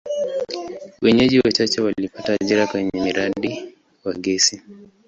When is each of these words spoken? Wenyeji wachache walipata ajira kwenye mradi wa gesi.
Wenyeji 1.01 1.39
wachache 1.39 1.81
walipata 1.81 2.33
ajira 2.41 2.67
kwenye 2.67 2.91
mradi 3.01 3.75
wa 4.03 4.13
gesi. 4.13 4.61